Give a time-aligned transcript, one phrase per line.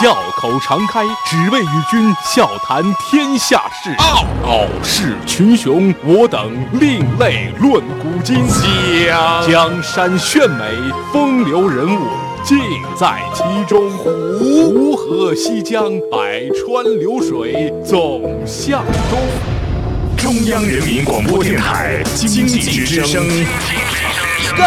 [0.00, 3.94] 笑口常开，只为与君笑谈天下事。
[4.42, 8.42] 傲视群雄，我等另类论古今。
[9.46, 10.64] 江山炫美，
[11.12, 12.08] 风流人物
[12.42, 12.58] 尽
[12.98, 13.90] 在其中。
[13.90, 19.20] 湖河西江，百川流水总向东。
[20.16, 23.22] 中央人民广播电台经济之声。
[24.56, 24.64] 高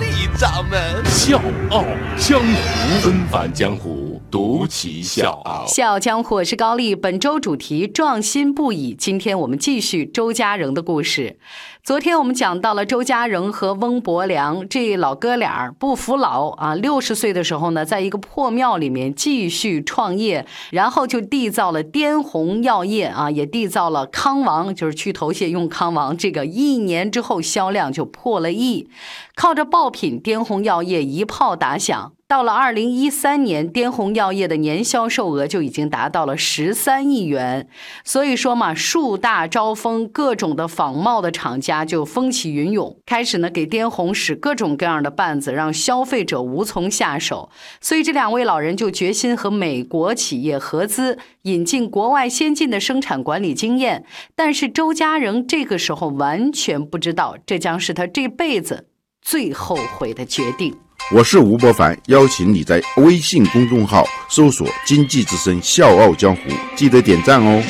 [0.00, 1.38] 丽掌门笑
[1.70, 1.84] 傲
[2.16, 4.01] 江湖，纷繁江湖，
[4.32, 5.66] 独骑笑傲。
[5.66, 6.96] 笑江湖，我是高丽。
[6.96, 8.94] 本周主题壮心不已。
[8.94, 11.38] 今天我们继续周家人的故事。
[11.84, 26.16] 昨天我们讲到了周家人和翁伯良这老哥俩不服老啊，六十岁的时候呢，在一个破庙里面继续创业，然后就缔造了滇红药业啊，也缔造了康王，就是去头屑用康王。
[26.16, 28.88] 这个一年之后销量就破了亿，
[29.34, 32.12] 靠着爆品，滇红药业一炮打响。
[32.32, 37.68] 到了二零一三年，滇红药业的年销售额就已经达到了十三亿元。
[38.04, 47.50] 所以说嘛，树大招风，各种的仿冒的厂家就风起云涌，开始呢给滇红使各种各样的绊子，让消费者无从下手。
[47.82, 54.06] 所以这两位老人就决心和美国企业合资，引进国外先进的生产管理经验。
[54.34, 58.86] 但是周家人这个时候完全不知道，这将是他这辈子
[59.20, 60.74] 最后悔的决定。
[61.10, 66.42] 我是吴伯凡，邀请你在微信公众号搜索“经济之声笑傲江湖”，
[66.74, 67.62] 记得点赞哦。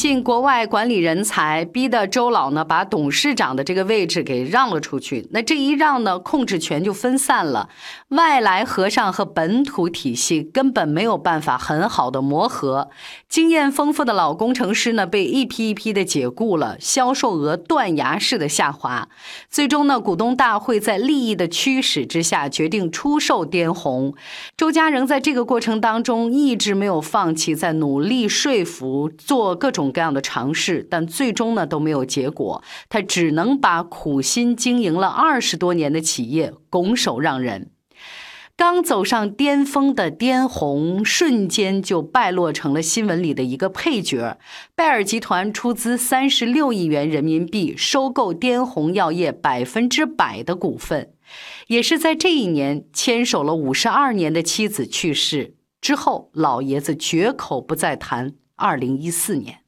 [0.00, 5.28] 进国外管理人才，逼得周老呢把董事长的这个位置给让了出去。
[5.32, 7.68] 那这一让呢，控制权就分散了，
[8.08, 12.88] 外来和尚和本土体系根本没有办法很好的磨合。
[13.28, 19.06] 经验丰富的老工程师呢，被一批一批的解雇了，销售额断崖式的下滑。
[19.50, 24.14] 最终呢，股东大会在利益的驱使之下，决定出售滇红。
[24.56, 29.10] 周家仍在这个过程当中一直没有放弃，在努力说服。
[29.18, 32.62] 做各种各样的尝试，但最终呢都没有结果。
[32.88, 37.70] 他只能把苦心经营了二十多年的企业拱手让人。
[38.56, 44.38] 刚走上巅峰的滇红，瞬间就败落成了新闻里的一个配角。
[44.74, 51.08] 拜耳集团出资三十六亿元人民币收购滇红药业百分之百的股份，
[51.68, 58.34] 也是在这一年，牵手了五十二年的妻子去世之后，老爷子绝口不再谈。
[58.56, 59.59] 二零一四年，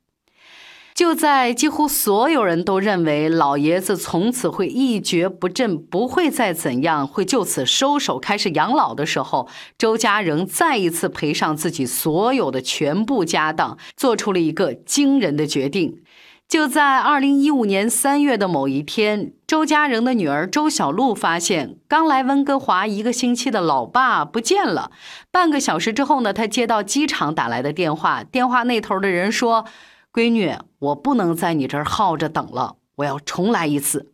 [0.94, 9.48] 就在几乎所有人都认为老爷子从此会一蹶不振，不会再怎样，会就此收手开始养老的时候，
[9.78, 16.02] 周家人再一次赔上自己所有的全部家当，做出了一个惊人的决定。
[16.47, 24.91] 就在二零一五年三月的某一天，周家人的女儿周小璐发现，刚来温哥华一个星期的老爸不见了。
[25.31, 29.64] 半个小时之后呢，她接到机场打来的电话，电话那头的人说
[30.12, 34.10] ：“闺女，我不能在你这儿耗着等了，我要重来一次。”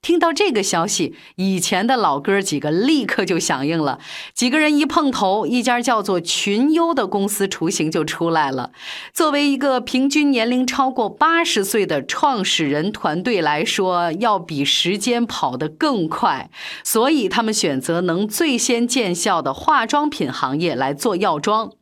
[0.00, 3.98] 听到这个消息，以前的老哥几个立刻就响应了。
[4.32, 8.70] 几个人一碰头，一家叫做群优的公司雏形就出来了。
[9.12, 16.48] 作为一个平均年龄超过八十岁的创始人团队来说，要比时间跑得更快，
[16.84, 21.72] 所以他们选择能最先见效的化妆品行业来做药妆。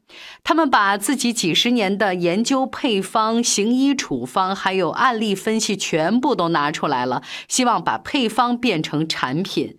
[0.44, 9.76] 他们把自己几十年的研究配方、行医处方，还有案例分析全部都拿出来了，希望把配方变成产品。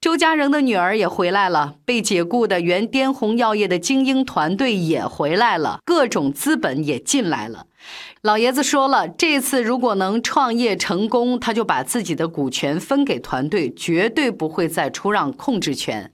[0.00, 7.66] 周家人的女儿也回来了，被解雇的原滇红药业的精英团队也回来了，各种资本也进来了。
[8.20, 16.10] 老爷子说了，这次如果能创业成功，他就把自己的股权分给团队，绝对不会再出让控制权。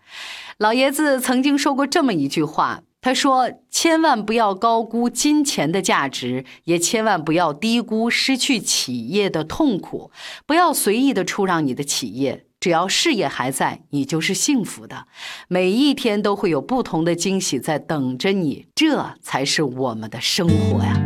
[0.59, 2.83] 老爷子曾经说过这么一句话。
[3.07, 10.11] 他说：“千万不要高估金钱的价值，也千万不要低估失去企业的痛苦。
[10.45, 15.05] 不要随意的出让你的企业，只要事业还在，你就是幸福的。
[15.47, 21.01] 每一天都会有不同的惊喜在等着你，这才是我们的生活呀！”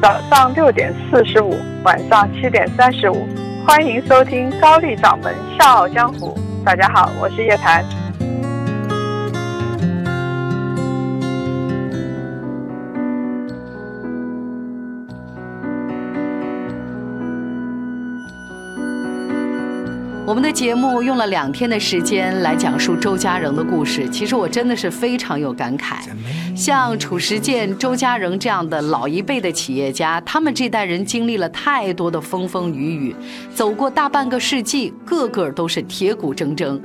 [0.00, 1.54] 早上六点四十五，
[1.84, 3.26] 晚上七点三十五，
[3.66, 6.34] 欢迎收听高丽掌门笑傲江湖。
[6.64, 7.84] 大家好，我是叶檀。
[20.24, 25.96] 我们的节目用了两天的时间来讲述周家人的故事，其实我真的是非常有感慨。
[26.56, 33.16] 像褚时健、周家人这样的老一辈的企业家，他们这代人经历了太多的风风雨雨，
[33.52, 36.80] 走过大半个世纪，个个都是铁骨铮铮。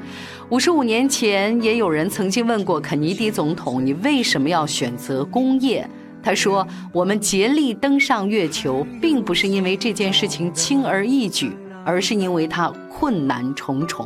[0.49, 5.87] 五十五年前，也有人曾经问过肯尼迪总统：“你为什么要选择工业？”
[6.23, 11.55] 他说：“我们竭力登上月球，并不是因为这件事情轻而易举。”
[11.87, 14.05] 而是因为它困难重重，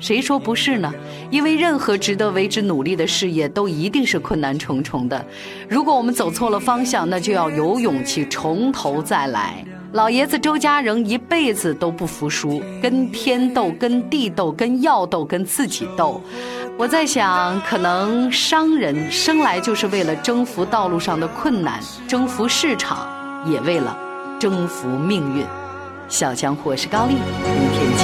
[0.00, 0.90] 谁说不是呢？
[1.30, 5.22] 因为任何值得为之努力的事业都一定是困难重重的。
[5.68, 9.62] 如果我们走错了方向，那就要有勇气从头再来。
[9.92, 16.22] 老爷子周家人一辈子都不服输，跟天斗，跟地斗，跟药斗，跟自己斗。
[16.78, 23.06] 我在想，可能商人生来就是为了征服道路上的困难，征服市场，
[23.46, 23.94] 也为了
[24.38, 25.44] 征服命运。
[26.08, 27.20] 小强或是高丽，明
[27.72, 27.97] 天见。